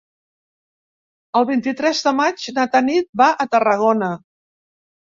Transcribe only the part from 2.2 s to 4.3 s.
maig na Tanit va a Tarragona.